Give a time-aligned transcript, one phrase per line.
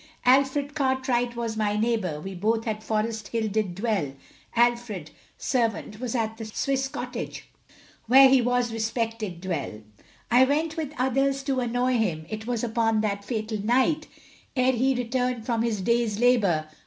[0.25, 4.13] Alfred Cartwright was my neighbour, We both at Forest Hill did dwell,
[4.55, 7.47] Alfred, servant was at the Swiss Cottage,
[8.07, 9.83] Where he was respected well;
[10.31, 14.07] I went with others to annoy him, It was upon that fatal night,
[14.55, 16.65] Ere he returned from his day's labour.